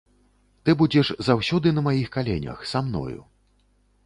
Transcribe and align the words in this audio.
Ты 0.63 0.73
будзеш 0.79 1.11
заўсёды 1.27 1.75
на 1.77 1.83
маіх 1.89 2.09
каленях, 2.17 2.65
са 2.71 2.83
мною. 2.89 3.21